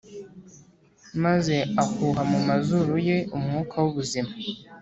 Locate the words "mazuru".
2.47-2.93